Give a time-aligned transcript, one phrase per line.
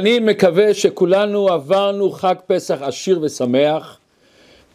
[0.00, 3.98] אני מקווה שכולנו עברנו חג פסח עשיר ושמח,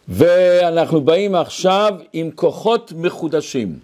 [0.08, 3.78] ואנחנו באים עכשיו עם כוחות מחודשים.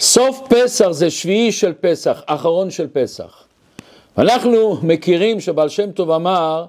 [0.00, 3.44] סוף פסח זה שביעי של פסח, אחרון של פסח.
[4.18, 6.64] אנחנו מכירים שבעל שם טוב אמר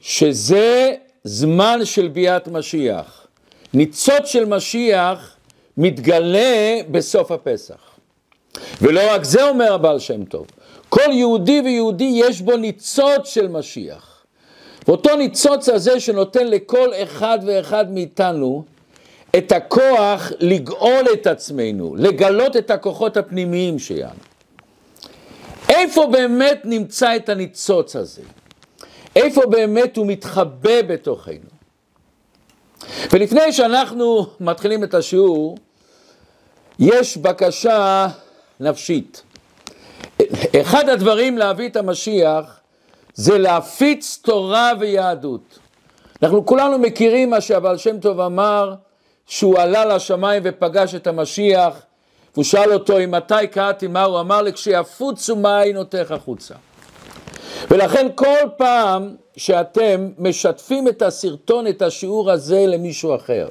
[0.00, 0.94] שזה
[1.24, 3.26] זמן של ביאת משיח.
[3.74, 5.36] ניצוץ של משיח
[5.76, 7.80] מתגלה בסוף הפסח.
[8.82, 10.46] ולא רק זה אומר הבעל שם טוב,
[10.88, 14.24] כל יהודי ויהודי יש בו ניצוץ של משיח.
[14.88, 18.64] ואותו ניצוץ הזה שנותן לכל אחד ואחד מאיתנו
[19.38, 24.20] את הכוח לגאול את עצמנו, לגלות את הכוחות הפנימיים שלנו.
[25.68, 28.22] איפה באמת נמצא את הניצוץ הזה?
[29.16, 31.56] איפה באמת הוא מתחבא בתוכנו?
[33.12, 35.58] ולפני שאנחנו מתחילים את השיעור,
[36.78, 38.08] יש בקשה
[38.60, 39.22] נפשית.
[40.60, 42.60] אחד הדברים להביא את המשיח
[43.14, 45.58] זה להפיץ תורה ויהדות.
[46.22, 48.74] אנחנו כולנו מכירים מה שהבעל שם טוב אמר,
[49.26, 51.82] שהוא עלה לשמיים ופגש את המשיח,
[52.34, 54.04] והוא שאל אותו, אם מתי קראתי מה?
[54.04, 56.54] הוא אמר לי, כשיפוצו מעיינותיך החוצה.
[57.70, 63.48] ולכן כל פעם שאתם משתפים את הסרטון, את השיעור הזה למישהו אחר,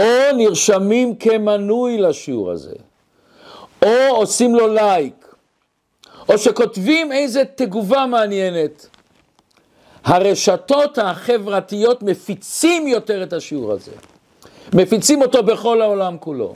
[0.00, 2.74] או נרשמים כמנוי לשיעור הזה,
[3.82, 5.25] או עושים לו לייק,
[6.28, 8.86] או שכותבים איזה תגובה מעניינת,
[10.04, 13.92] הרשתות החברתיות מפיצים יותר את השיעור הזה,
[14.74, 16.54] מפיצים אותו בכל העולם כולו.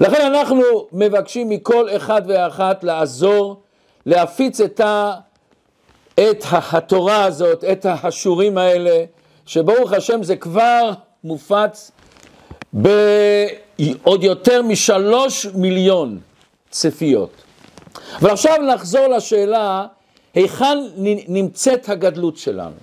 [0.00, 3.60] לכן אנחנו מבקשים מכל אחד ואחת לעזור,
[4.06, 5.14] להפיץ את, ה,
[6.14, 9.04] את התורה הזאת, את השיעורים האלה,
[9.46, 10.90] שברוך השם זה כבר
[11.24, 11.90] מופץ
[12.72, 16.18] בעוד יותר משלוש מיליון
[16.70, 17.30] צפיות.
[18.20, 19.86] אבל עכשיו נחזור לשאלה,
[20.34, 20.78] היכן
[21.28, 22.76] נמצאת הגדלות שלנו?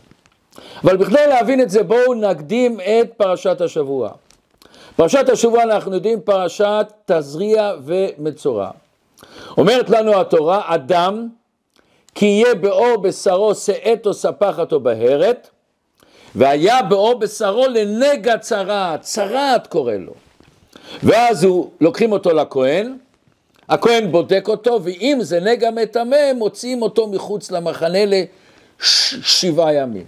[0.83, 4.09] אבל בכדי להבין את זה בואו נקדים את פרשת השבוע.
[4.95, 8.69] פרשת השבוע אנחנו יודעים פרשת תזריע ומצורע.
[9.57, 11.27] אומרת לנו התורה, אדם
[12.15, 15.49] כי יהיה באור בשרו שאת או ספחת או בהרת,
[16.35, 20.13] והיה באור בשרו לנגע צרעת, צרעת קורא לו.
[21.03, 22.97] ואז הוא, לוקחים אותו לכהן,
[23.69, 27.99] הכהן בודק אותו, ואם זה נגע מטמא, מוציאים אותו מחוץ למחנה
[28.79, 30.03] לשבעה ימים.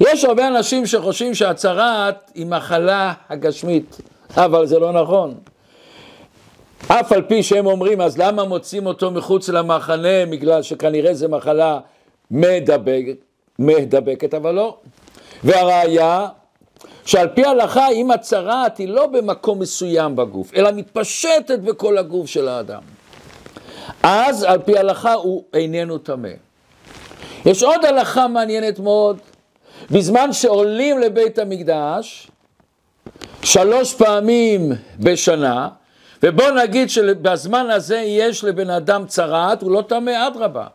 [0.00, 3.96] יש הרבה אנשים שחושבים שהצרעת היא מחלה הגשמית,
[4.36, 5.34] אבל זה לא נכון.
[6.88, 10.26] אף על פי שהם אומרים, אז למה מוצאים אותו מחוץ למחנה?
[10.30, 11.78] בגלל שכנראה זו מחלה
[12.30, 13.16] מדבקת,
[13.58, 14.76] מדבקת, אבל לא.
[15.44, 16.26] והראיה,
[17.04, 22.48] שעל פי ההלכה, אם הצרעת היא לא במקום מסוים בגוף, אלא מתפשטת בכל הגוף של
[22.48, 22.82] האדם,
[24.02, 26.28] אז על פי ההלכה הוא איננו טמא.
[27.46, 29.18] יש עוד הלכה מעניינת מאוד,
[29.90, 32.30] בזמן שעולים לבית המקדש,
[33.42, 35.68] שלוש פעמים בשנה,
[36.22, 40.66] ובוא נגיד שבזמן הזה יש לבן אדם צרעת, הוא לא טמא, אדרבה.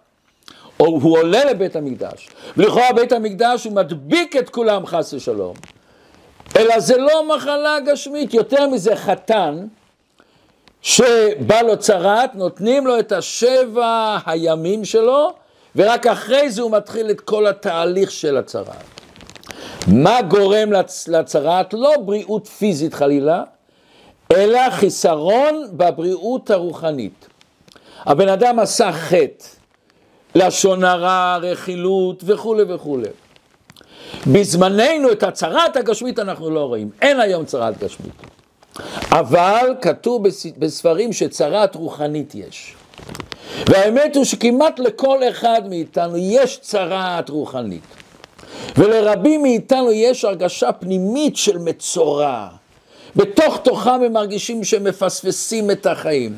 [0.80, 5.54] או הוא עולה לבית המקדש, ולכאורה בית המקדש הוא מדביק את כולם חס ושלום.
[6.58, 9.68] אלא זה לא מחלה גשמית, יותר מזה חתן
[10.82, 15.34] שבא לו צרת, נותנים לו את השבע הימים שלו,
[15.76, 18.84] ורק אחרי זה הוא מתחיל את כל התהליך של הצרת.
[19.88, 21.08] מה גורם לצ...
[21.08, 21.74] לצרת?
[21.74, 23.44] לא בריאות פיזית חלילה,
[24.34, 27.28] אלא חיסרון בבריאות הרוחנית.
[28.06, 29.46] הבן אדם עשה חטא,
[30.36, 33.10] לשון הרע, רכילות וכולי וכולי.
[34.28, 38.12] בזמננו את הצרת הגשמית אנחנו לא רואים, אין היום צרת גשמית.
[39.12, 40.24] אבל כתוב
[40.58, 42.76] בספרים שצרת רוחנית יש.
[43.70, 47.84] והאמת הוא שכמעט לכל אחד מאיתנו יש צרת רוחנית.
[48.78, 52.48] ולרבים מאיתנו יש הרגשה פנימית של מצורע.
[53.16, 56.36] בתוך תוכם הם מרגישים שהם מפספסים את החיים.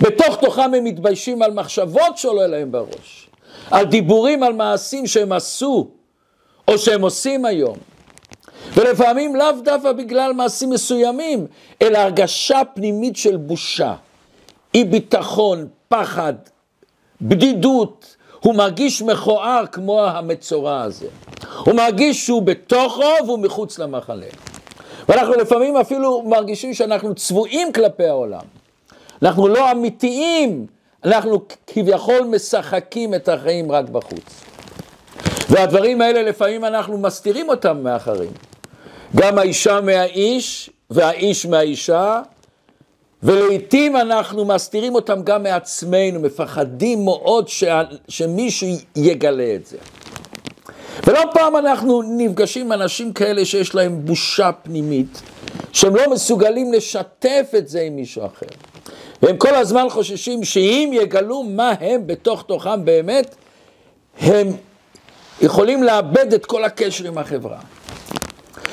[0.00, 3.28] בתוך תוכם הם מתביישים על מחשבות שעולה להם בראש.
[3.70, 5.88] על דיבורים, על מעשים שהם עשו.
[6.70, 7.76] או שהם עושים היום.
[8.74, 11.46] ולפעמים לאו דווקא בגלל מעשים מסוימים,
[11.82, 13.94] אלא הרגשה פנימית של בושה,
[14.74, 16.34] אי ביטחון, פחד,
[17.22, 18.16] בדידות.
[18.40, 21.06] הוא מרגיש מכוער כמו המצורע הזה.
[21.64, 24.26] הוא מרגיש שהוא בתוכו והוא מחוץ למחנה.
[25.08, 28.40] ואנחנו לפעמים אפילו מרגישים שאנחנו צבועים כלפי העולם.
[29.22, 30.66] אנחנו לא אמיתיים,
[31.04, 34.49] אנחנו כביכול משחקים את החיים רק בחוץ.
[35.50, 38.30] והדברים האלה לפעמים אנחנו מסתירים אותם מאחרים.
[39.16, 42.20] גם האישה מהאיש והאיש מהאישה,
[43.22, 47.64] ולעיתים אנחנו מסתירים אותם גם מעצמנו, מפחדים מאוד ש...
[48.08, 49.76] שמישהו יגלה את זה.
[51.06, 55.22] ולא פעם אנחנו נפגשים עם אנשים כאלה שיש להם בושה פנימית,
[55.72, 58.46] שהם לא מסוגלים לשתף את זה עם מישהו אחר.
[59.22, 63.34] והם כל הזמן חוששים שאם יגלו מה הם בתוך תוכם באמת,
[64.20, 64.52] הם
[65.40, 67.58] יכולים לאבד את כל הקשר עם החברה.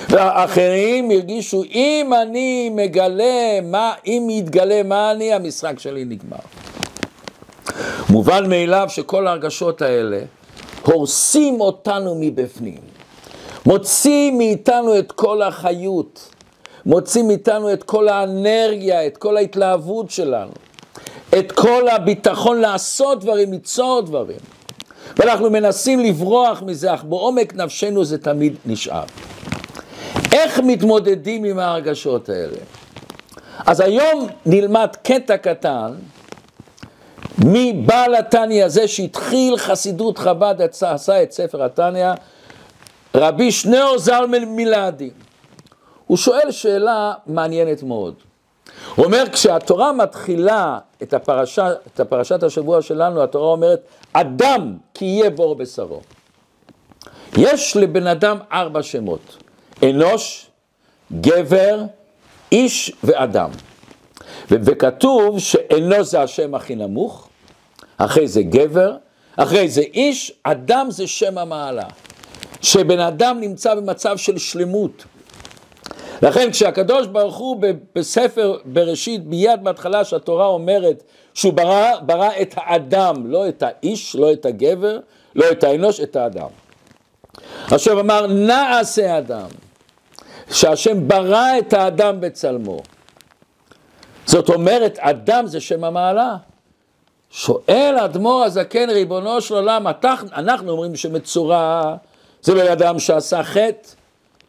[0.09, 6.37] והאחרים הרגישו, אם אני מגלה, מה, אם יתגלה מה אני, המשחק שלי נגמר.
[8.09, 10.19] מובן מאליו שכל ההרגשות האלה
[10.83, 12.79] הורסים אותנו מבפנים.
[13.65, 16.29] מוצאים מאיתנו את כל החיות,
[16.85, 20.51] מוצאים מאיתנו את כל האנרגיה, את כל ההתלהבות שלנו,
[21.39, 24.39] את כל הביטחון לעשות דברים, ליצור דברים.
[25.15, 29.03] ואנחנו מנסים לברוח מזה, אך בעומק נפשנו זה תמיד נשאר.
[30.33, 32.57] איך מתמודדים עם ההרגשות האלה?
[33.65, 35.93] אז היום נלמד קטע קטן
[37.45, 42.11] מבעל התניא הזה שהתחיל חסידות חב"ד, עשה את ספר התניא,
[43.15, 45.09] רבי שניאור זלמן מילדי.
[46.07, 48.13] הוא שואל שאלה מעניינת מאוד.
[48.95, 55.29] הוא אומר, כשהתורה מתחילה את, הפרשה, את הפרשת השבוע שלנו, התורה אומרת, אדם כי יהיה
[55.29, 56.01] בור בשרו.
[57.37, 59.37] יש לבן אדם ארבע שמות,
[59.83, 60.47] אנוש,
[61.21, 61.83] גבר,
[62.51, 63.49] איש ואדם.
[64.51, 67.29] וכתוב שאנוש זה השם הכי נמוך,
[67.97, 68.95] אחרי זה גבר,
[69.35, 71.87] אחרי זה איש, אדם זה שם המעלה.
[72.61, 75.05] שבן אדם נמצא במצב של שלמות.
[76.21, 77.63] לכן כשהקדוש ברוך הוא
[77.95, 81.03] בספר בראשית, מיד בהתחלה שהתורה אומרת
[81.33, 84.99] שהוא ברא, ברא את האדם, לא את האיש, לא את הגבר,
[85.35, 86.47] לא את האנוש, את האדם.
[87.71, 89.47] עכשיו אמר נעשה אדם,
[90.51, 92.79] שהשם ברא את האדם בצלמו.
[94.25, 96.35] זאת אומרת, אדם זה שם המעלה.
[97.29, 99.85] שואל אדמו"ר הזקן, ריבונו של עולם,
[100.33, 101.95] אנחנו אומרים שמצורע
[102.41, 103.89] זה בן אדם שעשה חטא,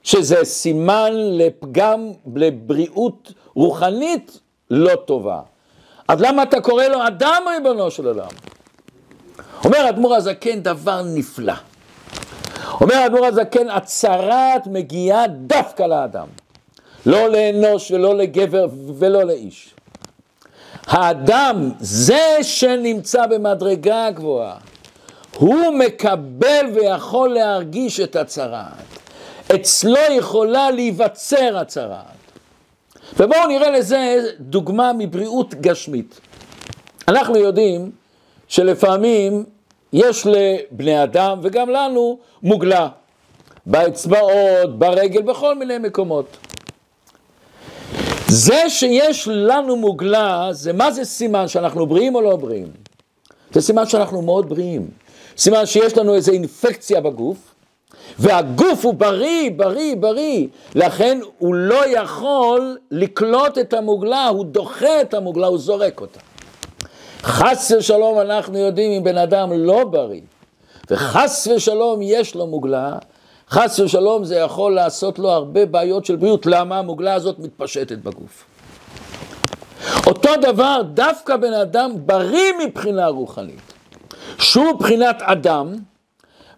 [0.09, 4.41] שזה סימן לפגם, לבריאות רוחנית
[4.71, 5.41] לא טובה.
[6.09, 8.29] אז למה אתה קורא לו אדם, ריבונו של עולם?
[9.65, 11.53] אומר אדמו"ר הזקן דבר נפלא.
[12.81, 16.27] אומר אדמו"ר הזקן, הצרת מגיעה דווקא לאדם.
[17.07, 18.67] לא לאנוש ולא לגבר
[18.99, 19.75] ולא לאיש.
[20.87, 24.57] האדם זה שנמצא במדרגה גבוהה.
[25.37, 28.98] הוא מקבל ויכול להרגיש את הצרעת.
[29.55, 32.19] אצלו יכולה להיווצר הצרעת.
[33.17, 36.21] ובואו נראה לזה דוגמה מבריאות גשמית.
[37.09, 37.91] אנחנו יודעים
[38.49, 39.45] שלפעמים
[39.93, 42.89] יש לבני אדם וגם לנו מוגלה,
[43.67, 46.37] באצבעות, ברגל, בכל מיני מקומות.
[48.29, 52.69] זה שיש לנו מוגלה, זה מה זה סימן שאנחנו בריאים או לא בריאים?
[53.53, 54.91] זה סימן שאנחנו מאוד בריאים.
[55.37, 57.55] סימן שיש לנו איזו אינפקציה בגוף,
[58.19, 65.15] והגוף הוא בריא, בריא, בריא, לכן הוא לא יכול לקלוט את המוגלה, הוא דוחה את
[65.15, 66.21] המוגלה, הוא זורק אותה.
[67.23, 70.21] חס ושלום אנחנו יודעים אם בן אדם לא בריא,
[70.91, 72.99] וחס ושלום יש לו מוגלה,
[73.51, 78.45] חס ושלום זה יכול לעשות לו הרבה בעיות של בריאות, למה המוגלה הזאת מתפשטת בגוף.
[80.07, 83.73] אותו דבר, דווקא בן אדם בריא מבחינה רוחנית.
[84.39, 85.75] שהוא בחינת אדם,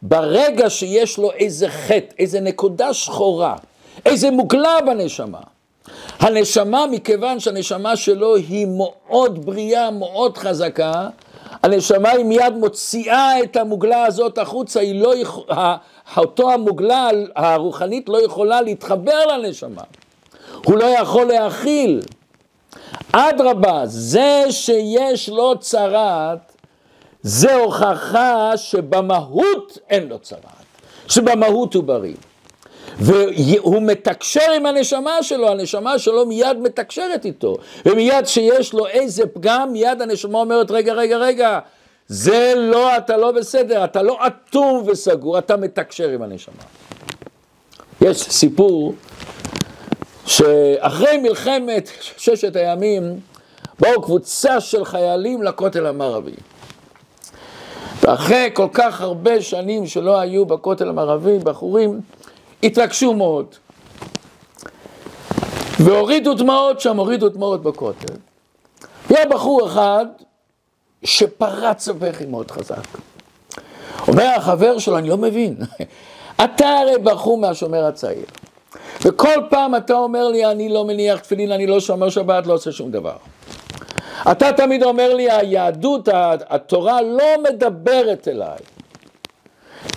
[0.02, 3.56] ברגע שיש לו איזה חטא, איזה נקודה שחורה,
[4.06, 5.40] איזה מוגלה בנשמה,
[6.18, 11.08] הנשמה, מכיוון שהנשמה שלו היא מאוד בריאה, מאוד חזקה,
[11.62, 15.12] הנשמה היא מיד מוציאה את המוגלה הזאת החוצה, היא לא,
[16.16, 19.82] אותו המוגלה הרוחנית לא יכולה להתחבר לנשמה,
[20.64, 22.00] הוא לא יכול להכיל.
[23.12, 26.49] אדרבה, זה שיש לו צרת,
[27.22, 30.42] זה הוכחה שבמהות אין לו צרעת,
[31.08, 32.14] שבמהות הוא בריא.
[32.98, 37.56] והוא מתקשר עם הנשמה שלו, הנשמה שלו מיד מתקשרת איתו.
[37.86, 41.58] ומיד שיש לו איזה פגם, מיד הנשמה אומרת, רגע, רגע, רגע,
[42.08, 46.62] זה לא, אתה לא בסדר, אתה לא אטום וסגור, אתה מתקשר עם הנשמה.
[48.00, 48.94] יש סיפור
[50.26, 53.20] שאחרי מלחמת ששת הימים
[53.80, 56.34] באו קבוצה של חיילים לכותל המערבי.
[58.02, 62.00] ואחרי כל כך הרבה שנים שלא היו בכותל המערבי, בחורים
[62.62, 63.46] התרגשו מאוד.
[65.80, 68.14] והורידו דמעות שם, הורידו דמעות בכותל.
[69.08, 70.06] היה בחור אחד
[71.04, 72.86] שפרץ הבכי מאוד חזק.
[74.08, 75.56] אומר החבר שלו, אני לא מבין,
[76.44, 78.24] אתה הרי בחור מהשומר הצעיר,
[79.04, 82.72] וכל פעם אתה אומר לי, אני לא מניח תפילין, אני לא שומר שבת, לא עושה
[82.72, 83.16] שום דבר.
[84.32, 86.08] אתה תמיד אומר לי, היהדות,
[86.48, 88.58] התורה לא מדברת אליי.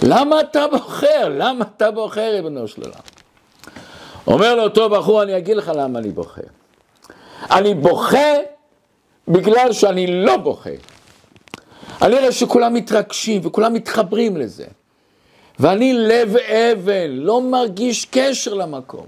[0.03, 1.29] למה אתה בוחר?
[1.29, 2.95] למה אתה בוחר, ריבונו של עולם?
[4.27, 6.41] אומר לאותו בחור, אני אגיד לך למה אני בוכה.
[7.51, 8.33] אני בוכה
[9.27, 10.69] בגלל שאני לא בוכה.
[12.01, 14.65] אני רואה שכולם מתרגשים וכולם מתחברים לזה.
[15.59, 19.05] ואני לב אבן, לא מרגיש קשר למקום.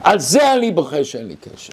[0.00, 1.72] על זה אני בוכה שאין לי קשר.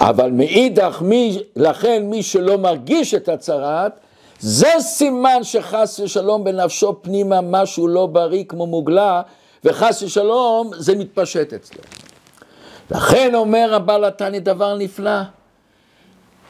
[0.00, 3.92] אבל מאידך, מי, לכן מי שלא מרגיש את הצרת,
[4.40, 9.22] זה סימן שחס ושלום בנפשו פנימה משהו לא בריא כמו מוגלה,
[9.64, 11.82] וחס ושלום זה מתפשט אצלו.
[12.90, 15.20] לכן אומר הבעל התניא דבר נפלא.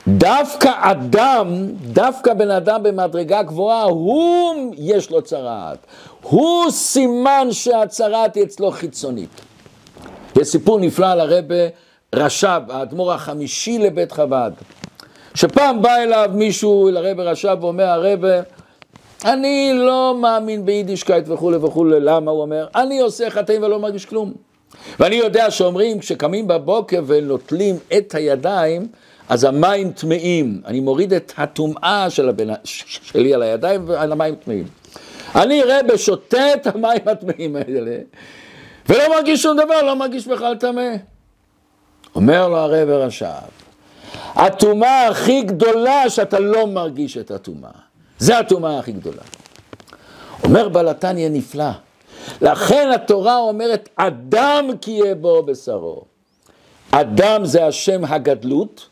[0.09, 5.78] דווקא אדם, דווקא בן אדם במדרגה גבוהה, הוא יש לו צרעת.
[6.23, 9.40] הוא סימן שהצרעת היא אצלו חיצונית.
[10.40, 11.55] יש סיפור נפלא על הרבי
[12.14, 14.50] רש"ב, האדמו"ר החמישי לבית חב"ד,
[15.35, 18.41] שפעם בא אליו מישהו, לרבי רש"ב, ואומר, הרבי,
[19.25, 22.31] אני לא מאמין ב ייִדישקייט וכולי וכולי, למה?
[22.31, 24.33] הוא אומר, אני עושה חטאים ולא מרגיש כלום.
[25.00, 28.88] ואני יודע שאומרים, כשקמים בבוקר ונוטלים את הידיים,
[29.28, 30.61] אז המים טמאים.
[30.66, 32.49] אני מוריד את הטומאה של הבן...
[32.64, 34.64] שלי על הידיים ועל המים טמאים.
[35.35, 37.97] אני רבה שותה את המים הטמאים האלה,
[38.88, 41.12] ולא מרגיש שום דבר, לא מרגיש בכלל טמא.
[42.14, 43.62] אומר לו הרב רש"ב,
[44.35, 47.71] הטומאה הכי גדולה שאתה לא מרגיש את הטומאה.
[48.19, 49.23] זה הטומאה הכי גדולה.
[50.45, 51.71] אומר בלתניה נפלא,
[52.40, 56.02] לכן התורה אומרת, אדם כי יהיה בו בשרו.
[56.90, 58.88] אדם זה השם הגדלות,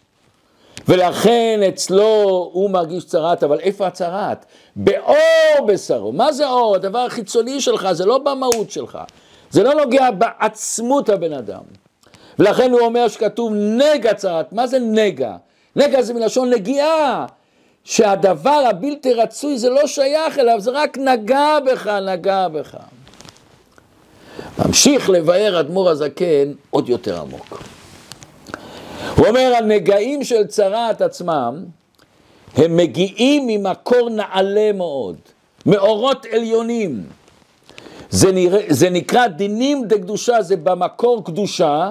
[0.88, 4.44] ולכן אצלו הוא מרגיש צרת, אבל איפה הצרת?
[4.76, 6.12] באור בשרו.
[6.12, 6.74] מה זה אור?
[6.74, 8.98] הדבר החיצוני שלך, זה לא במהות שלך.
[9.50, 11.62] זה לא נוגע בעצמות הבן אדם.
[12.40, 14.52] ולכן הוא אומר שכתוב נגע צרת.
[14.52, 15.37] מה זה נגע?
[15.76, 17.26] נגע זה מלשון נגיעה.
[17.85, 22.76] שהדבר הבלתי רצוי זה לא שייך אליו, זה רק נגע בך, נגע בך.
[24.59, 27.62] ממשיך לבאר אדמו"ר הזקן עוד יותר עמוק.
[29.16, 31.64] הוא אומר, הנגעים של צרעת עצמם,
[32.56, 35.16] הם מגיעים ממקור נעלה מאוד,
[35.66, 37.02] מאורות עליונים.
[38.11, 41.90] זה, נרא, זה נקרא דינים דקדושה, זה במקור קדושה,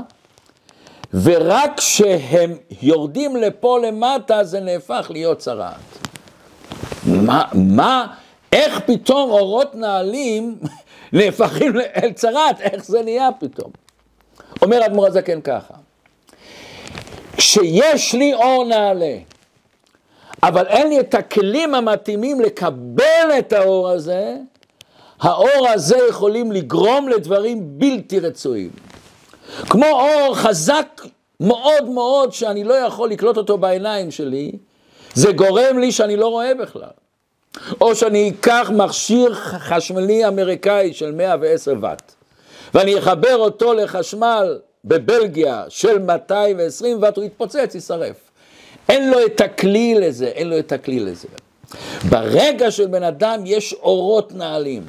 [1.13, 5.79] ורק כשהם יורדים לפה למטה זה נהפך להיות צרעת.
[7.05, 8.07] מה, מה,
[8.51, 10.57] איך פתאום אורות נעלים
[11.13, 11.73] נהפכים
[12.03, 13.71] אל צרעת, איך זה נהיה פתאום?
[14.61, 15.73] אומר אדמו"ר הזקן ככה,
[17.37, 19.17] כשיש לי אור נעלה,
[20.43, 24.35] אבל אין לי את הכלים המתאימים לקבל את האור הזה,
[25.21, 28.69] האור הזה יכולים לגרום לדברים בלתי רצויים.
[29.69, 31.01] כמו אור חזק
[31.39, 34.51] מאוד מאוד שאני לא יכול לקלוט אותו בעיניים שלי,
[35.13, 36.89] זה גורם לי שאני לא רואה בכלל.
[37.81, 42.11] או שאני אקח מכשיר חשמלי אמריקאי של 110 ואט,
[42.73, 48.15] ואני אחבר אותו לחשמל בבלגיה של 220 ואט, הוא יתפוצץ, יישרף.
[48.89, 51.27] אין לו את הכלי לזה, אין לו את הכלי לזה.
[52.09, 54.83] ברגע של בן אדם יש אורות נעלים.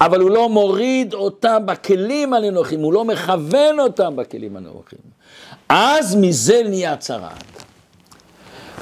[0.00, 4.98] אבל הוא לא מוריד אותם בכלים הנינוחים, הוא לא מכוון אותם בכלים הנינוחים.
[5.68, 7.44] אז מזה נהיה צרעת.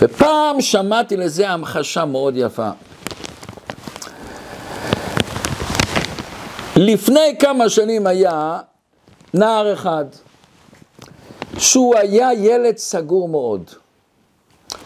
[0.03, 2.71] ופעם שמעתי לזה המחשה מאוד יפה.
[6.77, 8.59] לפני כמה שנים היה
[9.35, 10.05] נער אחד,
[11.59, 13.71] שהוא היה ילד סגור מאוד.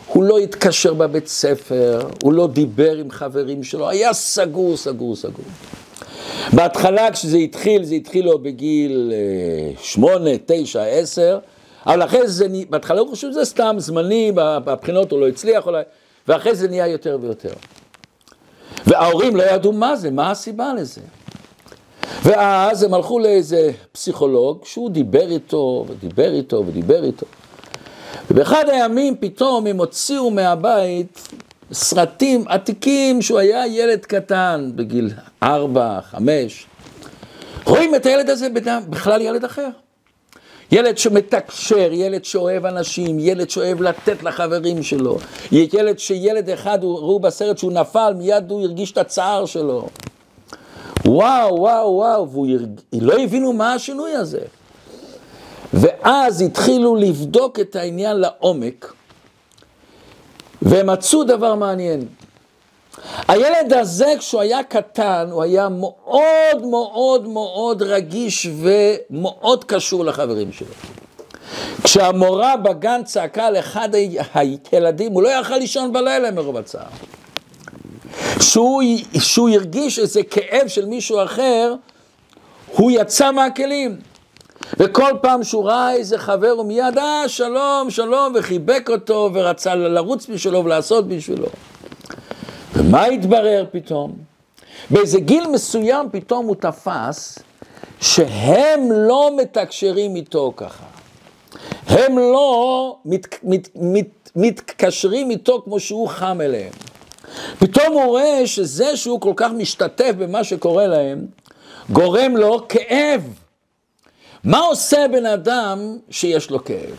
[0.07, 5.45] הוא לא התקשר בבית ספר, הוא לא דיבר עם חברים שלו, היה סגור, סגור, סגור.
[6.53, 11.39] בהתחלה כשזה התחיל, זה התחיל לו בגיל אה, שמונה, תשע, עשר,
[11.87, 15.83] אבל אחרי זה, בהתחלה הוא חושב שזה סתם זמני, בבחינות הוא לא הצליח אולי,
[16.29, 17.53] ואחרי זה נהיה יותר ויותר.
[18.87, 21.01] וההורים לא ידעו מה זה, מה הסיבה לזה.
[22.23, 27.27] ואז הם הלכו לאיזה פסיכולוג שהוא דיבר איתו ודיבר איתו ודיבר איתו.
[28.31, 31.29] ובאחד הימים פתאום הם הוציאו מהבית
[31.73, 35.11] סרטים עתיקים שהוא היה ילד קטן בגיל
[35.43, 36.67] ארבע, חמש.
[37.65, 38.49] רואים את הילד הזה
[38.89, 39.69] בכלל ילד אחר.
[40.73, 45.19] ילד שמתקשר, ילד שאוהב אנשים, ילד שאוהב לתת לחברים שלו.
[45.53, 49.89] ילד שילד אחד, ראו בסרט שהוא נפל, מיד הוא הרגיש את הצער שלו.
[51.05, 52.81] וואו, וואו, וואו, והוא הרג...
[52.93, 54.41] לא הבינו מה השינוי הזה.
[55.73, 58.93] ואז התחילו לבדוק את העניין לעומק,
[60.63, 62.07] והם מצאו דבר מעניין.
[63.29, 70.75] הילד הזה, כשהוא היה קטן, הוא היה מאוד מאוד מאוד רגיש ומאוד קשור לחברים שלו.
[71.85, 73.89] כשהמורה בגן צעקה לאחד
[74.35, 76.87] הילדים, הוא לא יכל לישון בלילה מרוב הצער.
[78.41, 78.83] שהוא,
[79.21, 81.75] שהוא הרגיש איזה כאב של מישהו אחר,
[82.73, 84.10] הוא יצא מהכלים.
[84.79, 90.27] וכל פעם שהוא ראה איזה חבר, הוא מיד, אה, שלום, שלום, וחיבק אותו, ורצה לרוץ
[90.27, 91.47] בשבילו ולעשות בשבילו.
[92.75, 94.13] ומה התברר פתאום?
[94.91, 97.39] באיזה גיל מסוים פתאום הוא תפס
[98.01, 100.85] שהם לא מתקשרים איתו ככה.
[101.87, 106.73] הם לא מת, מת, מת, מתקשרים איתו כמו שהוא חם אליהם.
[107.59, 111.27] פתאום הוא רואה שזה שהוא כל כך משתתף במה שקורה להם,
[111.91, 113.23] גורם לו כאב.
[114.45, 116.97] מה עושה בן אדם שיש לו כאב?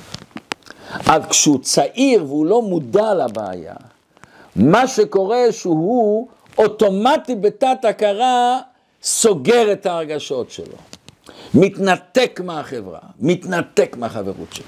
[1.08, 3.76] אז כשהוא צעיר והוא לא מודע לבעיה,
[4.56, 8.60] מה שקורה שהוא אוטומטי בתת הכרה
[9.04, 10.76] סוגר את ההרגשות שלו,
[11.54, 14.66] מתנתק מהחברה, מתנתק מהחברות שלו.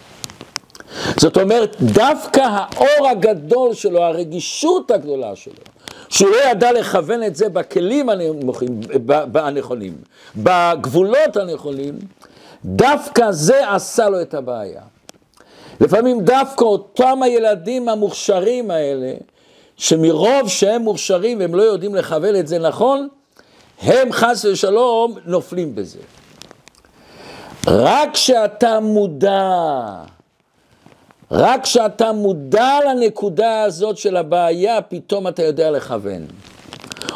[1.20, 5.54] זאת אומרת, דווקא האור הגדול שלו, הרגישות הגדולה שלו,
[6.10, 8.10] שהוא לא ידע לכוון את זה בכלים
[9.36, 9.96] הנכונים,
[10.36, 12.00] בגבולות הנכונים,
[12.66, 14.82] דווקא זה עשה לו את הבעיה.
[15.82, 19.14] לפעמים דווקא אותם הילדים המוכשרים האלה,
[19.78, 23.08] שמרוב שהם מוכשרים והם לא יודעים לכוון את זה נכון,
[23.82, 26.00] הם חס ושלום נופלים בזה.
[27.68, 29.52] רק כשאתה מודע,
[31.32, 36.26] רק כשאתה מודע לנקודה הזאת של הבעיה, פתאום אתה יודע לכוון.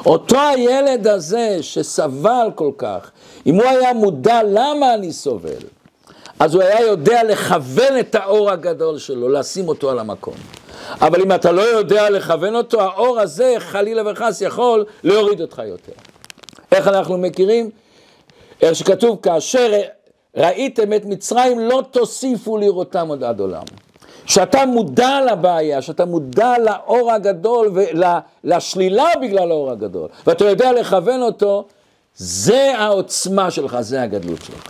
[0.08, 3.12] אותו הילד הזה שסבל כל כך,
[3.46, 5.52] אם הוא היה מודע למה אני סובל,
[6.40, 10.34] אז הוא היה יודע לכוון את האור הגדול שלו, לשים אותו על המקום.
[11.02, 15.92] אבל אם אתה לא יודע לכוון אותו, האור הזה חלילה וחס יכול להוריד אותך יותר.
[16.72, 17.70] איך אנחנו מכירים?
[18.62, 19.82] איך שכתוב, כאשר
[20.38, 23.64] ראיתם את מצרים לא תוסיפו לראותם עוד עד עולם.
[24.28, 31.66] שאתה מודע לבעיה, שאתה מודע לאור הגדול ולשלילה בגלל האור הגדול, ואתה יודע לכוון אותו,
[32.16, 34.70] זה העוצמה שלך, זה הגדלות שלך.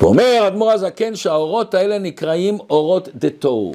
[0.00, 3.74] ואומר אדמו"ר הזקן שהאורות האלה נקראים אורות דה תוהו.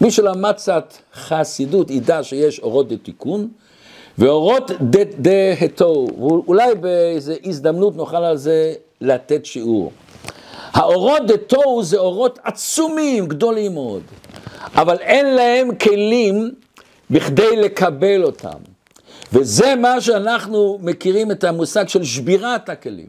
[0.00, 3.48] מי שלמד קצת חסידות ידע שיש אורות דה תיקון
[4.18, 4.70] ואורות
[5.18, 9.92] דה התוהו, ואולי באיזו הזדמנות נוכל על זה לתת שיעור.
[10.76, 14.02] האורות דה תוהו זה אורות עצומים, גדולים מאוד,
[14.74, 16.50] אבל אין להם כלים
[17.10, 18.58] בכדי לקבל אותם.
[19.32, 23.08] וזה מה שאנחנו מכירים את המושג של שבירת הכלים.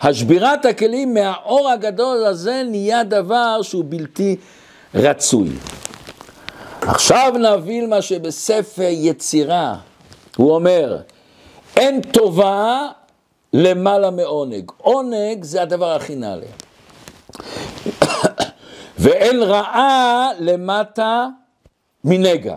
[0.00, 4.36] השבירת הכלים מהאור הגדול הזה נהיה דבר שהוא בלתי
[4.94, 5.48] רצוי.
[6.80, 9.76] עכשיו נבין מה שבספר יצירה,
[10.36, 10.98] הוא אומר,
[11.76, 12.88] אין טובה
[13.52, 14.70] למעלה מעונג.
[14.76, 16.46] עונג זה הדבר הכי נעלה.
[18.98, 21.26] ואין רעה למטה
[22.04, 22.56] מנגע.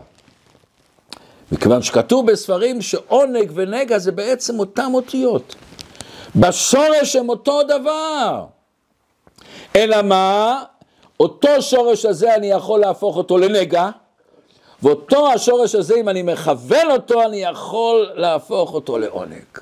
[1.51, 5.55] מכיוון שכתוב בספרים שעונג ונגע זה בעצם אותם אותיות.
[6.35, 8.45] בשורש הם אותו דבר.
[9.75, 10.63] אלא מה?
[11.19, 13.89] אותו שורש הזה אני יכול להפוך אותו לנגע,
[14.83, 19.57] ואותו השורש הזה, אם אני מכוון אותו, אני יכול להפוך אותו לעונג.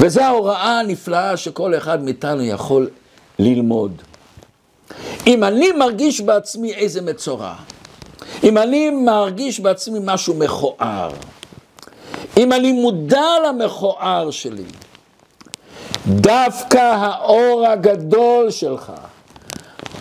[0.00, 2.90] וזו ההוראה הנפלאה שכל אחד מאיתנו יכול
[3.38, 4.02] ללמוד.
[5.26, 7.54] אם אני מרגיש בעצמי איזה מצורע,
[8.44, 11.10] אם אני מרגיש בעצמי משהו מכוער,
[12.36, 14.64] אם אני מודע למכוער שלי,
[16.06, 18.92] דווקא האור הגדול שלך,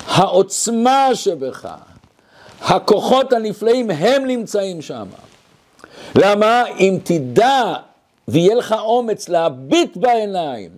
[0.07, 1.67] העוצמה שבך,
[2.61, 5.05] הכוחות הנפלאים, הם נמצאים שם.
[6.15, 6.63] למה?
[6.79, 7.73] אם תדע
[8.27, 10.69] ויהיה לך אומץ להביט בעיניים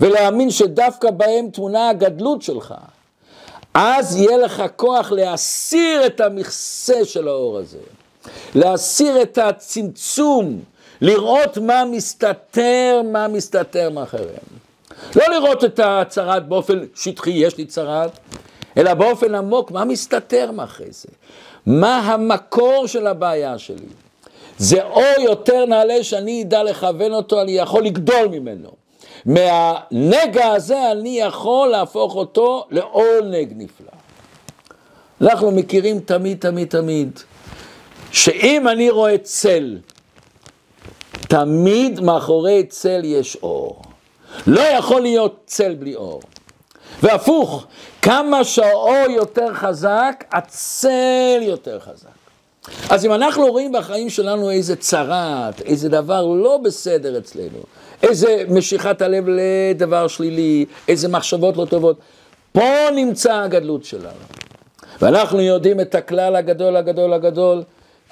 [0.00, 2.74] ולהאמין שדווקא בהם תמונה הגדלות שלך,
[3.74, 7.78] אז יהיה לך כוח להסיר את המכסה של האור הזה,
[8.54, 10.60] להסיר את הצמצום,
[11.00, 14.56] לראות מה מסתתר, מה מסתתר מאחריהם.
[15.16, 18.10] לא לראות את הצרת באופן שטחי, יש לי צרת,
[18.76, 21.08] אלא באופן עמוק, מה מסתתר מאחרי זה?
[21.66, 23.86] מה המקור של הבעיה שלי?
[24.58, 28.85] זה אור יותר נעלה שאני אדע לכוון אותו, אני יכול לגדול ממנו.
[29.26, 33.90] מהנגע הזה אני יכול להפוך אותו לעונג נפלא.
[35.20, 37.20] אנחנו מכירים תמיד, תמיד, תמיד,
[38.12, 39.78] שאם אני רואה צל,
[41.28, 43.82] תמיד מאחורי צל יש אור.
[44.46, 46.20] לא יכול להיות צל בלי אור.
[47.02, 47.66] והפוך,
[48.02, 52.08] כמה שהאור יותר חזק, הצל יותר חזק.
[52.90, 57.58] אז אם אנחנו רואים בחיים שלנו איזה צרת, איזה דבר לא בסדר אצלנו,
[58.02, 61.98] איזה משיכת הלב לדבר שלילי, איזה מחשבות לא טובות,
[62.52, 64.24] פה נמצא הגדלות שלנו.
[65.00, 67.62] ואנחנו יודעים את הכלל הגדול הגדול הגדול,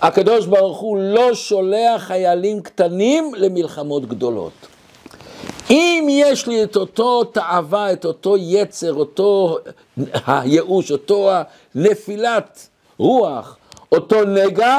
[0.00, 4.52] הקדוש ברוך הוא לא שולח חיילים קטנים למלחמות גדולות.
[5.70, 9.58] אם יש לי את אותו תאווה, את אותו יצר, אותו
[10.26, 11.30] הייאוש, אותו
[11.74, 12.68] נפילת
[12.98, 13.56] רוח,
[13.92, 14.78] אותו נגע,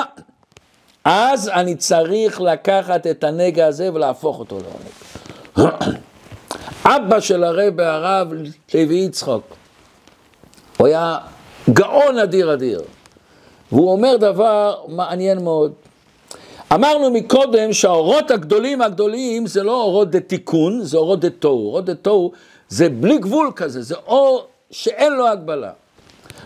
[1.05, 5.75] אז אני צריך לקחת את הנגע הזה ולהפוך אותו לעונג.
[6.85, 8.27] אבא של הרב הרב
[8.73, 9.43] לוי יצחוק,
[10.77, 11.17] הוא היה
[11.69, 12.81] גאון אדיר אדיר,
[13.71, 15.73] והוא אומר דבר מעניין מאוד.
[16.73, 21.65] אמרנו מקודם שהאורות הגדולים הגדולים זה לא אורות דה תיקון, זה אורות דה תוהו.
[21.65, 22.31] אורות דה תוהו
[22.69, 25.71] זה בלי גבול כזה, זה אור שאין לו הגבלה.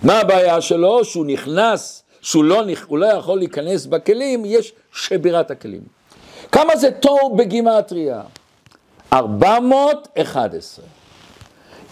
[0.04, 1.06] מה הבעיה שלו?
[1.06, 5.82] שהוא נכנס, שהוא לא, לא יכול להיכנס בכלים, יש שבירת הכלים.
[6.52, 8.22] כמה זה תוהו בגימטריה?
[9.14, 10.86] 411.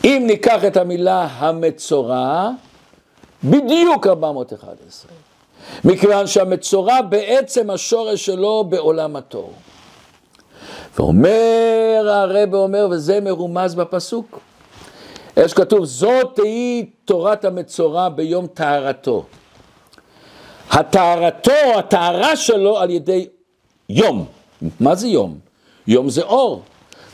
[0.03, 2.49] אם ניקח את המילה המצורע,
[3.43, 5.11] בדיוק 411.
[5.83, 9.53] מכיוון שהמצורע בעצם השורש שלו בעולם התור.
[10.97, 14.39] ואומר הרב אומר, וזה מרומז בפסוק,
[15.37, 19.25] יש כתוב, זאת תהי תורת המצורע ביום טהרתו.
[20.71, 23.27] הטהרתו, הטהרה שלו על ידי
[23.89, 24.25] יום.
[24.80, 25.38] מה זה יום?
[25.88, 26.62] יום זה אור.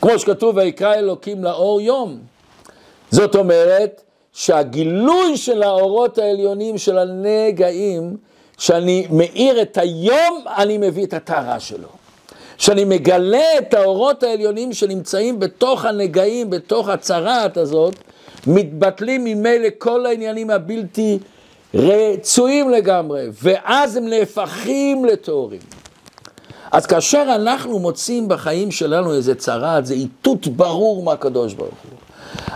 [0.00, 2.18] כמו שכתוב, ויקרא אלוקים לאור יום.
[3.10, 8.16] זאת אומרת שהגילוי של האורות העליונים של הנגעים
[8.58, 11.88] שאני מאיר את היום, אני מביא את הטהרה שלו.
[12.58, 17.94] שאני מגלה את האורות העליונים שנמצאים בתוך הנגעים, בתוך הצרעת הזאת,
[18.46, 21.18] מתבטלים ממילא כל העניינים הבלתי
[21.74, 25.60] רצויים לגמרי, ואז הם נהפכים לטהורים.
[26.72, 31.98] אז כאשר אנחנו מוצאים בחיים שלנו איזה צרעת, זה איתות ברור מהקדוש ברוך הוא.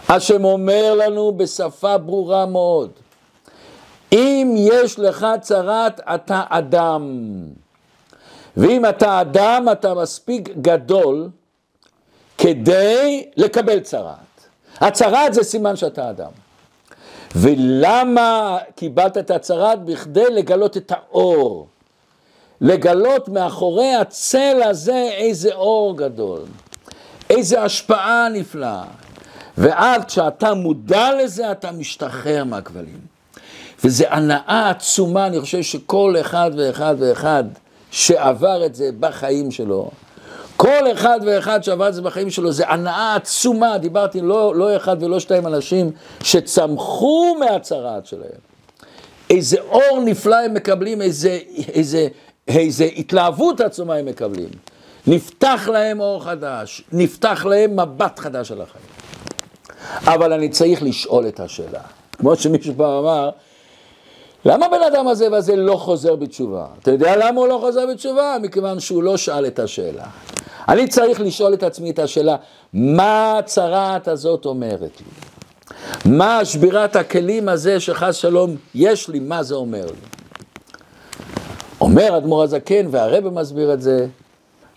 [0.09, 2.91] השם אומר לנו בשפה ברורה מאוד,
[4.13, 7.23] אם יש לך צרת, אתה אדם.
[8.57, 11.29] ואם אתה אדם, אתה מספיק גדול
[12.39, 14.15] כדי לקבל צרת.
[14.81, 16.31] הצרת זה סימן שאתה אדם.
[17.37, 19.85] ולמה קיבלת את הצרת?
[19.85, 21.67] בכדי לגלות את האור.
[22.61, 26.41] לגלות מאחורי הצל הזה איזה אור גדול,
[27.31, 28.85] איזה השפעה נפלאה.
[29.59, 33.01] ואז כשאתה מודע לזה, אתה משתחרר מהכבלים.
[33.85, 37.45] וזו הנאה עצומה, אני חושב שכל אחד ואחד ואחד
[37.91, 39.91] שעבר את זה בחיים שלו,
[40.59, 45.03] כל אחד ואחד שעבר את זה בחיים שלו, זה הנאה עצומה, דיברתי לא, לא אחד
[45.03, 45.91] ולא שתיים אנשים
[46.23, 48.41] שצמחו מהצרעת שלהם.
[49.31, 51.39] איזה אור נפלא הם מקבלים, איזה,
[51.73, 52.09] איזה,
[52.49, 54.49] איזה התלהבות עצומה הם מקבלים.
[55.07, 58.85] נפתח להם אור חדש, נפתח להם מבט חדש על החיים.
[60.05, 61.81] אבל אני צריך לשאול את השאלה.
[62.19, 63.31] כמו שמישהו פעם אמר,
[64.49, 66.67] למה בן אדם הזה והזה לא חוזר בתשובה?
[66.83, 68.37] אתה יודע למה הוא לא חוזר בתשובה?
[68.43, 70.05] מכיוון שהוא לא שאל את השאלה.
[70.69, 72.37] אני צריך לשאול את עצמי את השאלה,
[72.73, 75.07] מה הצרעת הזאת אומרת לי?
[76.13, 80.09] מה שבירת הכלים הזה שחס שלום יש לי, מה זה אומר לי?
[81.81, 84.07] אומר אדמו"ר הזקן, והרבא מסביר את זה,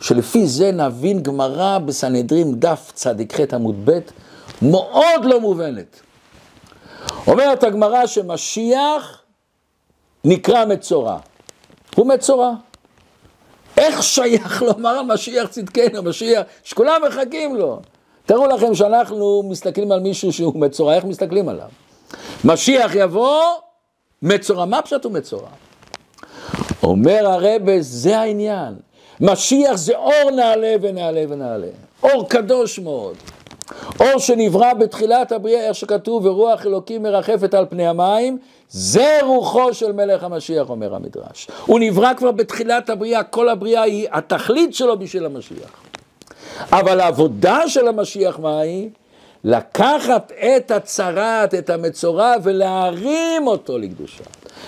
[0.02, 4.00] שלפי זה נבין גמרא בסנהדרין דף צ"ח עמוד ב',
[4.62, 6.00] מאוד לא מובנת.
[7.28, 9.21] אומרת הגמרא שמשיח
[10.26, 11.18] נקרא מצורע.
[11.96, 12.54] הוא מצורע.
[13.78, 17.80] איך שייך לומר על משיח צדקנו, משיח, שכולם מחכים לו.
[18.26, 21.70] תראו לכם שאנחנו מסתכלים על מישהו שהוא מצורע, איך מסתכלים עליו?
[22.46, 23.42] משיח יבוא,
[24.22, 24.66] מצורע.
[24.66, 25.50] מה פשוט הוא מצורע?
[26.84, 28.76] אומר הרבה, זה העניין.
[29.20, 31.68] משיח זה אור נעלה ונעלה ונעלה.
[32.04, 33.18] אור קדוש מאוד.
[34.00, 38.38] אור שנברא בתחילת הבריאה, איך שכתוב, ורוח אלוקים מרחפת על פני המים,
[38.70, 41.48] זה רוחו של מלך המשיח, אומר המדרש.
[41.66, 45.72] הוא נברא כבר בתחילת הבריאה, כל הבריאה היא התכלית שלו בשביל המשיח.
[46.72, 48.90] אבל העבודה של המשיח מה היא?
[49.44, 54.24] לקחת את הצרת, את המצורע, ולהרים אותו לקדושה.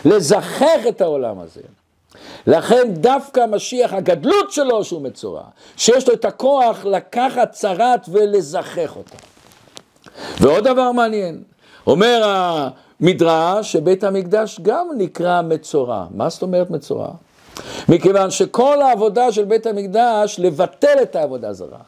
[0.06, 1.62] לזכח את העולם הזה.
[2.48, 5.44] לכן דווקא המשיח, הגדלות שלו שהוא מצורע,
[5.78, 9.16] שיש לו את הכוח לקחת צרת ולזכח אותה.
[10.42, 11.44] ועוד דבר מעניין,
[11.88, 16.06] אומר המדרש שבית המקדש גם נקרא מצורע.
[16.12, 17.10] מה זאת אומרת מצורע?
[17.90, 21.80] מכיוון שכל העבודה של בית המקדש לבטל את העבודה הזרה.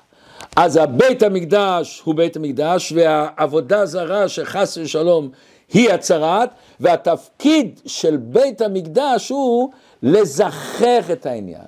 [0.55, 5.29] אז הבית המקדש הוא בית המקדש והעבודה זרה שחס ושלום
[5.73, 9.71] היא הצרת והתפקיד של בית המקדש הוא
[10.05, 11.67] לזכח את העניין,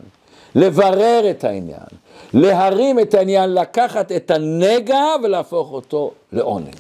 [0.56, 1.88] לברר את העניין,
[2.34, 6.76] להרים את העניין, לקחת את הנגע ולהפוך אותו לעונג.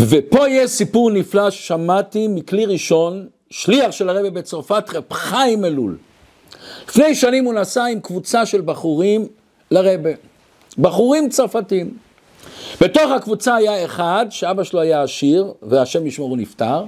[0.00, 5.98] ופה יש סיפור נפלא ששמעתי מכלי ראשון, שליח של הרבי בצרפת, רב חיים אלול.
[6.88, 9.26] לפני שנים הוא נסע עם קבוצה של בחורים
[9.70, 10.10] לרבה,
[10.78, 11.94] בחורים צרפתים.
[12.80, 16.84] בתוך הקבוצה היה אחד שאבא שלו היה עשיר, והשם ישמור הוא נפטר,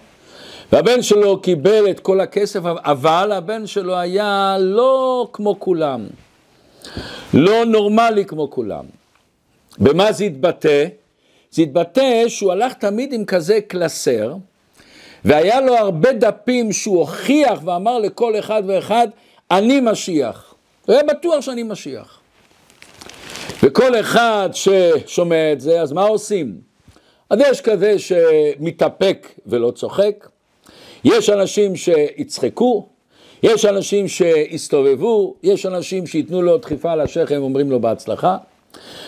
[0.72, 6.06] והבן שלו קיבל את כל הכסף, אבל הבן שלו היה לא כמו כולם,
[7.34, 8.84] לא נורמלי כמו כולם.
[9.78, 10.86] במה זה התבטא?
[11.50, 14.34] זה התבטא שהוא הלך תמיד עם כזה קלסר,
[15.24, 19.08] והיה לו הרבה דפים שהוא הוכיח ואמר לכל אחד ואחד,
[19.50, 20.54] אני משיח.
[20.86, 22.20] הוא היה בטוח שאני משיח.
[23.62, 26.60] וכל אחד ששומע את זה, אז מה עושים?
[27.30, 30.28] אז יש כזה שמתאפק ולא צוחק,
[31.04, 32.86] יש אנשים שיצחקו,
[33.42, 38.36] יש אנשים שיסתובבו, יש אנשים שייתנו לו דחיפה על השכם ואומרים לו בהצלחה,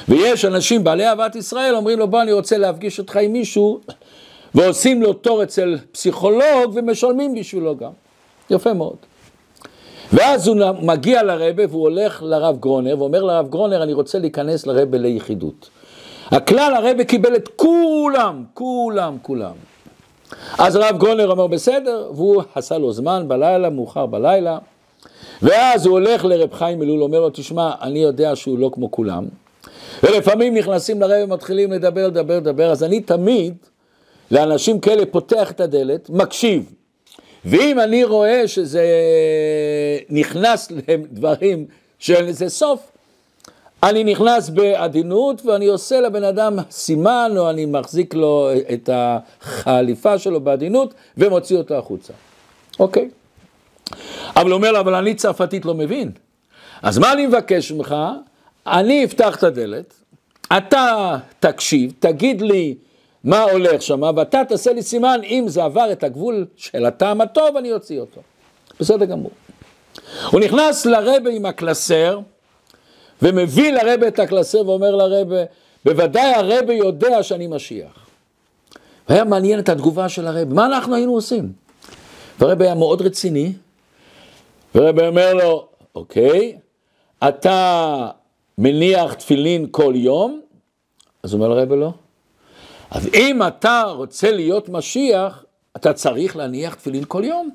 [0.09, 3.81] ויש אנשים בעלי אהבת ישראל אומרים לו בוא אני רוצה להפגיש אותך עם מישהו
[4.55, 7.91] ועושים לו תור אצל פסיכולוג ומשלמים בשבילו גם.
[8.51, 8.97] יפה מאוד.
[10.13, 14.99] ואז הוא מגיע לרבה והוא הולך לרב גרונר ואומר לרב גרונר אני רוצה להיכנס לרבה
[14.99, 15.69] ליחידות.
[16.31, 19.76] הכלל הרבה קיבל את כולם, כולם, כולם.
[20.59, 24.59] אז הרב גרונר אומר בסדר, והוא עשה לו זמן בלילה, מאוחר בלילה,
[25.43, 29.25] ואז הוא הולך לרב חיים אלול, אומר לו תשמע, אני יודע שהוא לא כמו כולם,
[30.03, 33.55] ולפעמים נכנסים לרב ומתחילים לדבר, לדבר, לדבר, אז אני תמיד
[34.31, 36.73] לאנשים כאלה פותח את הדלת, מקשיב.
[37.45, 38.87] ואם אני רואה שזה
[40.11, 41.67] נכנס להם דברים
[41.99, 42.93] שאין לזה סוף,
[43.83, 50.41] אני נכנס בעדינות ואני עושה לבן אדם סימן או אני מחזיק לו את החליפה שלו
[50.41, 52.13] בעדינות ומוציא אותו החוצה.
[52.81, 53.09] אוקיי.
[54.37, 56.13] אבל הוא אומר לו, אבל אני צרפתית לא מבין.
[56.83, 57.95] אז מה אני מבקש ממך?
[58.67, 59.95] אני אפתח את הדלת,
[60.57, 62.75] אתה תקשיב, תגיד לי
[63.25, 67.57] מה הולך שם, ואתה תעשה לי סימן, אם זה עבר את הגבול של הטעם הטוב,
[67.57, 68.21] אני אוציא אותו.
[68.81, 69.31] בסדר גמור.
[70.31, 72.21] הוא נכנס לרבה עם הקלסר,
[73.23, 75.43] ומביא לרבה את הקלסר ואומר לרבה,
[75.85, 78.07] בוודאי הרבה יודע שאני משיח.
[79.09, 81.53] והיה מעניין את התגובה של הרבה, מה אנחנו היינו עושים?
[82.39, 83.53] והרבה היה מאוד רציני,
[84.75, 86.59] והרבה אומר לו, אוקיי,
[87.29, 88.09] אתה
[88.59, 90.41] מניח תפילין כל יום?
[91.23, 91.91] אז אומר לרבה לא.
[92.91, 95.45] אז אם אתה רוצה להיות משיח,
[95.77, 97.51] אתה צריך להניח תפילין כל יום.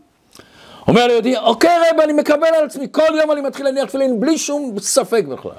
[0.87, 4.37] אומר ליהודי, אוקיי רב, אני מקבל על עצמי, כל יום אני מתחיל להניח תפילין בלי
[4.37, 5.51] שום ספק בכלל.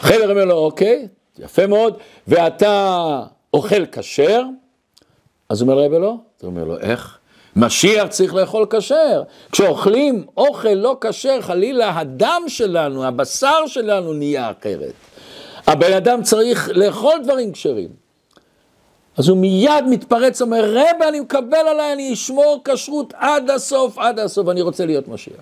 [0.00, 1.98] חבר אומר לו, אוקיי, יפה מאוד,
[2.28, 3.22] ואתה
[3.54, 4.42] אוכל כשר?
[5.48, 6.08] אז אומר רב לא.
[6.08, 7.18] הוא אומר לו, איך?
[7.56, 9.22] משיח צריך לאכול כשר.
[9.52, 14.92] כשאוכלים אוכל לא כשר, חלילה הדם שלנו, הבשר שלנו נהיה אחרת.
[15.66, 18.01] הבן אדם צריך לאכול דברים כשרים.
[19.16, 24.18] אז הוא מיד מתפרץ, אומר, רבי, אני מקבל עליי, אני אשמור כשרות עד הסוף, עד
[24.18, 25.40] הסוף, אני רוצה להיות משיח.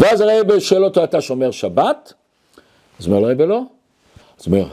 [0.00, 2.12] ואז הרבי שואל אותו, אתה שומר שבת?
[3.00, 3.62] אז אומר לו, רבי, לא.
[4.40, 4.64] אז אומר,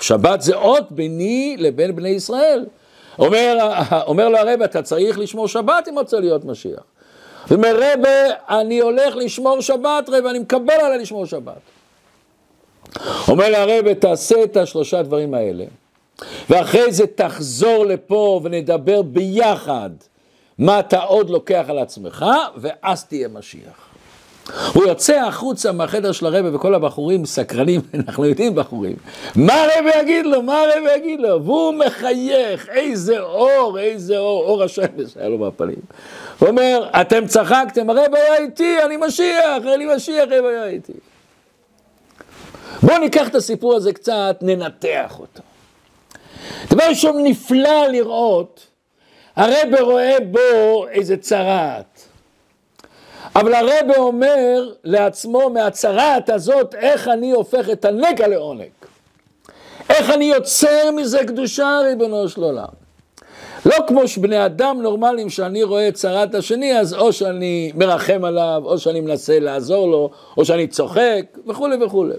[0.00, 2.66] שבת זה אות ביני לבין בני ישראל.
[3.18, 3.56] אומר,
[4.06, 6.80] אומר לו הרבי, אתה צריך לשמור שבת אם רוצה להיות משיח.
[7.48, 11.60] הוא אומר, רבי, אני הולך לשמור שבת, רבי, אני מקבל עליי לשמור שבת.
[13.28, 15.64] אומר הרבי, תעשה את השלושה דברים האלה.
[16.50, 19.90] ואחרי זה תחזור לפה ונדבר ביחד
[20.58, 23.90] מה אתה עוד לוקח על עצמך, ואז תהיה משיח.
[24.74, 28.96] הוא יוצא החוצה מהחדר של הרבי וכל הבחורים סקרנים, אנחנו יודעים בחורים,
[29.36, 34.62] מה הרבי יגיד לו, מה הרבי יגיד לו, והוא מחייך, איזה אור, איזה אור, אור
[34.62, 35.80] השמש היה לו בפנים.
[36.38, 40.92] הוא אומר, אתם צחקתם, הרבי היה איתי, אני משיח, אני משיח, הרבי היה איתי.
[42.82, 45.42] בואו ניקח את הסיפור הזה קצת, ננתח אותו.
[46.70, 48.66] דבר ראשון נפלא לראות,
[49.36, 52.00] הרבה רואה בו איזה צרעת.
[53.36, 58.70] אבל הרבה אומר לעצמו מהצרעת הזאת, איך אני הופך את הנגע לעונג.
[59.90, 62.68] איך אני יוצר מזה קדושה, ריבונו של עולם.
[63.66, 68.62] לא כמו שבני אדם נורמליים שאני רואה את צרת השני, אז או שאני מרחם עליו,
[68.64, 72.14] או שאני מנסה לעזור לו, או שאני צוחק, וכולי וכולי.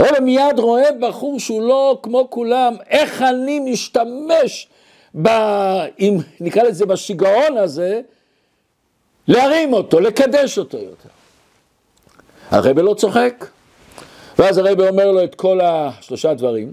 [0.00, 4.68] הרב מיד רואה בחור שהוא לא כמו כולם, איך אני משתמש,
[5.22, 5.28] ב,
[5.98, 8.00] אם נקרא לזה בשיגעון הזה,
[9.28, 11.08] להרים אותו, לקדש אותו יותר.
[12.50, 13.46] הרב לא צוחק,
[14.38, 16.72] ואז הרב אומר לו את כל השלושה דברים,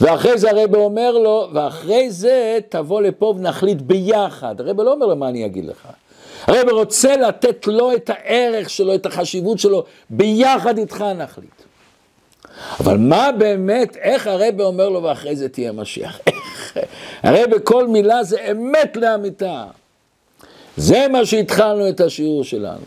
[0.00, 4.60] ואחרי זה הרב אומר לו, ואחרי זה תבוא לפה ונחליט ביחד.
[4.60, 5.88] הרב לא אומר לו מה אני אגיד לך.
[6.46, 11.61] הרב רוצה לתת לו את הערך שלו, את החשיבות שלו, ביחד איתך נחליט.
[12.80, 16.20] אבל מה באמת, איך הרבה אומר לו ואחרי זה תהיה משיח?
[16.26, 16.76] איך?
[17.22, 19.64] הרי בכל מילה זה אמת לאמיתה.
[20.76, 22.84] זה מה שהתחלנו את השיעור שלנו.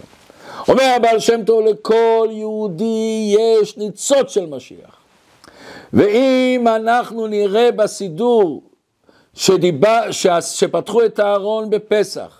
[0.67, 4.95] אומר הבעל שם טוב, לכל יהודי יש ניצוץ של משיח.
[5.93, 8.63] ואם אנחנו נראה בסידור
[9.33, 10.01] שדיבה,
[10.41, 12.37] שפתחו את הארון בפסח,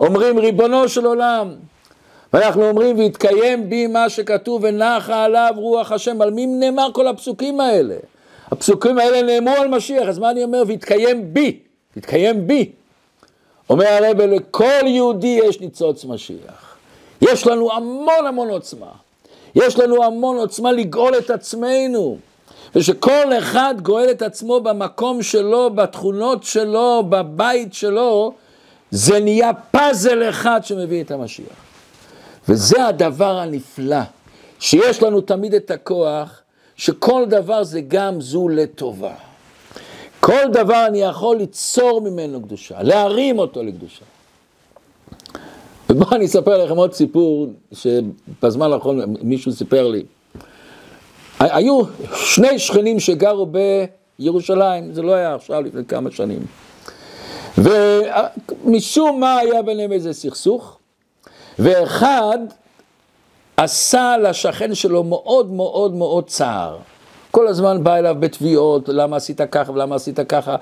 [0.00, 1.54] אומרים ריבונו של עולם,
[2.32, 7.60] ואנחנו אומרים והתקיים בי מה שכתוב ונחה עליו רוח השם, על מי נאמר כל הפסוקים
[7.60, 7.96] האלה?
[8.50, 10.62] הפסוקים האלה נאמרו על משיח, אז מה אני אומר?
[10.66, 11.58] והתקיים בי,
[11.96, 12.70] התקיים בי.
[13.70, 16.76] אומר הרב, לכל יהודי יש ניצוץ משיח.
[17.22, 18.90] יש לנו המון המון עוצמה.
[19.54, 22.18] יש לנו המון עוצמה לגאול את עצמנו.
[22.74, 28.32] ושכל אחד גואל את עצמו במקום שלו, בתכונות שלו, בבית שלו,
[28.90, 31.69] זה נהיה פאזל אחד שמביא את המשיח.
[32.48, 34.00] וזה הדבר הנפלא,
[34.60, 36.40] שיש לנו תמיד את הכוח,
[36.76, 39.14] שכל דבר זה גם זו לטובה.
[40.20, 44.04] כל דבר אני יכול ליצור ממנו קדושה, להרים אותו לקדושה.
[45.90, 50.02] ובואו אני אספר לכם עוד סיפור, שבזמן האחרון מישהו סיפר לי.
[51.38, 51.80] היו
[52.14, 53.48] שני שכנים שגרו
[54.18, 56.40] בירושלים, זה לא היה עכשיו, לפני כמה שנים.
[57.58, 60.78] ומשום מה היה ביניהם איזה סכסוך,
[61.60, 62.38] ואחד
[63.56, 66.78] עשה לשכן שלו מאוד מאוד מאוד צער.
[67.30, 70.56] כל הזמן בא אליו בתביעות, למה עשית ככה ולמה עשית ככה.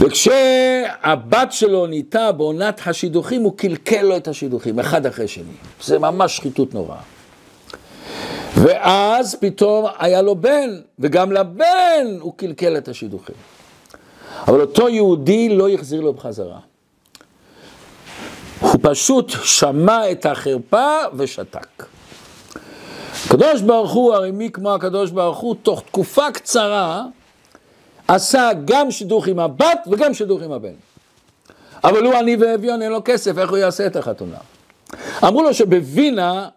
[0.00, 5.52] וכשהבת שלו נהייתה בעונת השידוכים, הוא קלקל לו את השידוכים, אחד אחרי שני.
[5.82, 7.00] זה ממש שחיתות נוראה.
[8.54, 13.34] ואז פתאום היה לו בן, וגם לבן הוא קלקל את השידוכים.
[14.48, 16.58] אבל אותו יהודי לא החזיר לו בחזרה.
[18.60, 21.86] הוא פשוט שמע את החרפה ושתק.
[23.26, 27.04] הקדוש ברוך הוא, הרי מי כמו הקדוש ברוך הוא, תוך תקופה קצרה
[28.08, 30.74] עשה גם שידוך עם הבת וגם שידוך עם הבן.
[31.84, 34.36] אבל הוא עני ואביון, אין לו כסף, איך הוא יעשה את החתונה?
[35.24, 36.48] אמרו לו שבווינה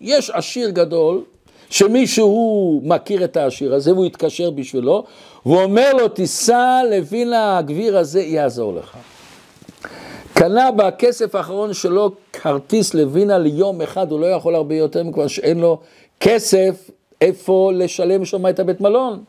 [0.00, 1.22] יש עשיר גדול,
[1.70, 5.04] שמישהו מכיר את העשיר הזה והוא יתקשר בשבילו,
[5.46, 8.96] והוא אומר לו, תיסע לווינה, הגביר הזה יעזור לך.
[10.38, 15.60] קנה בכסף האחרון שלו כרטיס לווינה ליום אחד, הוא לא יכול הרבה יותר מכיוון שאין
[15.60, 15.78] לו
[16.20, 19.24] כסף איפה לשלם שם את הבית מלון.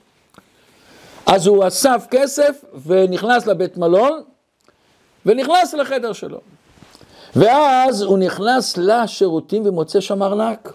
[1.25, 4.21] אז הוא אסף כסף ונכנס לבית מלון
[5.25, 6.39] ונכנס לחדר שלו.
[7.35, 10.73] ואז הוא נכנס לשירותים ומוצא שם ארנק.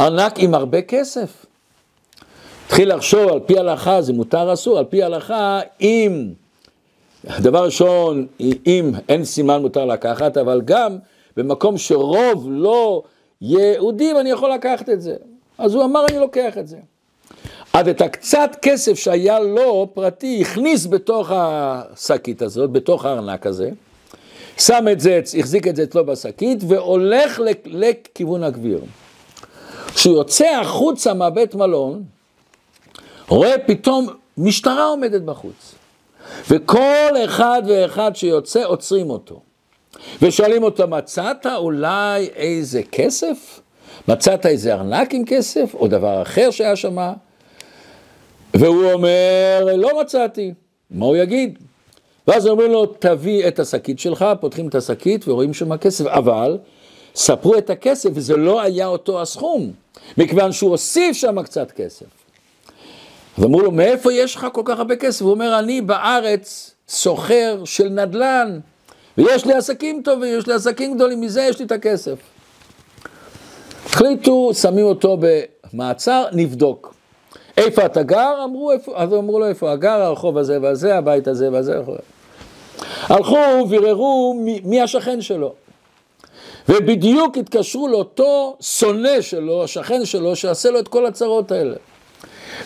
[0.00, 1.46] ארנק עם הרבה כסף.
[2.66, 6.32] התחיל לחשוב על פי הלכה, זה מותר אסור, על פי הלכה, אם,
[7.24, 8.26] דבר ראשון,
[8.66, 10.96] אם אין סימן מותר לקחת, אבל גם
[11.36, 13.02] במקום שרוב לא
[13.40, 15.14] יהודים, אני יכול לקחת את זה.
[15.58, 16.76] אז הוא אמר, אני לוקח את זה.
[17.72, 23.70] אז את הקצת כסף שהיה לו פרטי, הכניס בתוך השקית הזאת, בתוך הארנק הזה,
[24.58, 28.80] שם את זה, החזיק את זה אצלו בשקית, והולך לכיוון הגביר.
[29.94, 32.02] כשהוא יוצא החוצה מהבית מלון,
[33.28, 35.77] רואה פתאום משטרה עומדת בחוץ.
[36.50, 39.40] וכל אחד ואחד שיוצא עוצרים אותו.
[40.22, 43.60] ושואלים אותו, מצאת אולי איזה כסף?
[44.08, 45.74] מצאת איזה ארנק עם כסף?
[45.74, 47.12] או דבר אחר שהיה שם?
[48.54, 50.54] והוא אומר, לא מצאתי.
[50.90, 51.58] מה הוא יגיד?
[52.28, 56.58] ואז אומרים לו, תביא את השקית שלך, פותחים את השקית ורואים שם כסף, אבל
[57.14, 59.72] ספרו את הכסף וזה לא היה אותו הסכום,
[60.18, 62.06] מכיוון שהוא הוסיף שם קצת כסף.
[63.38, 65.22] ואמרו לו, מאיפה יש לך כל כך הרבה כסף?
[65.22, 68.58] הוא אומר, אני בארץ סוחר של נדל"ן,
[69.18, 72.18] ויש לי עסקים טובים, יש לי עסקים גדולים, מזה יש לי את הכסף.
[73.86, 75.18] החליטו, שמים אותו
[75.72, 76.94] במעצר, נבדוק.
[77.56, 78.44] איפה אתה גר?
[78.44, 81.80] אמרו, איפה, אז אמרו לו איפה הגר, הרחוב הזה והזה, הבית הזה והזה.
[83.02, 85.52] הלכו, ביררו מי, מי השכן שלו.
[86.68, 91.76] ובדיוק התקשרו לאותו שונא שלו, השכן שלו, שעשה לו את כל הצרות האלה.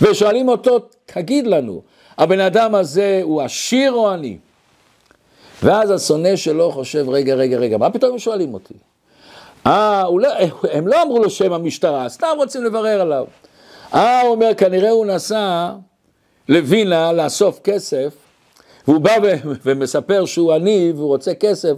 [0.01, 1.83] ושואלים אותו, תגיד לנו,
[2.19, 4.39] הבן אדם הזה הוא עשיר או עני?
[5.63, 8.75] ואז השונא שלו חושב, רגע, רגע, רגע, מה פתאום שואלים אותי?
[9.67, 10.29] אה, לא,
[10.73, 13.25] הם לא אמרו לו שם המשטרה, סתם רוצים לברר עליו.
[13.95, 15.71] אה, הוא אומר, כנראה הוא נסע
[16.49, 18.15] לווינה לאסוף כסף,
[18.89, 19.13] והוא בא
[19.65, 21.73] ומספר שהוא עני והוא רוצה כסף,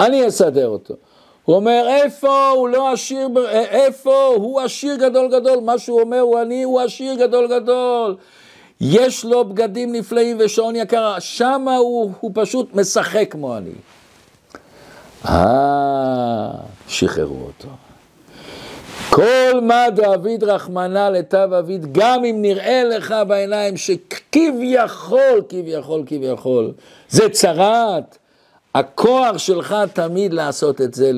[0.00, 0.94] אני אסדר אותו.
[1.48, 6.38] הוא אומר, איפה הוא לא עשיר, איפה הוא עשיר גדול גדול, מה שהוא אומר הוא
[6.38, 8.16] עני, הוא עשיר גדול גדול.
[8.80, 13.70] יש לו בגדים נפלאים ושעון יקר, שם הוא, הוא פשוט משחק כמו עני.
[15.28, 16.50] אה,
[16.88, 17.68] שחררו אותו.
[19.10, 26.72] כל מה דאביד רחמנא לטב אביד, גם אם נראה לך בעיניים שכביכול, כביכול, כביכול,
[27.08, 28.18] זה צרת,
[28.74, 31.10] הכוח שלך תמיד לעשות את זה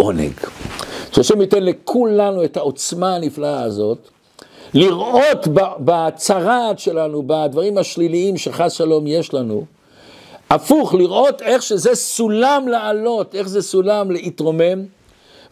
[0.00, 0.32] לעונג.
[1.12, 4.08] שהשם ייתן לכולנו את העוצמה הנפלאה הזאת,
[4.74, 5.48] לראות
[5.78, 9.64] בצרת שלנו, בדברים השליליים שחס שלום יש לנו,
[10.50, 14.84] הפוך, לראות איך שזה סולם לעלות, איך זה סולם להתרומם,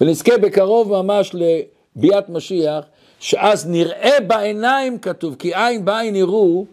[0.00, 2.84] ונזכה בקרוב ממש לביאת משיח,
[3.20, 6.64] שאז נראה בעיניים כתוב, כי עין בעין יראו,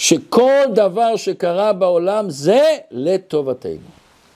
[0.00, 3.99] שכל דבר שקרה בעולם זה לטובתנו.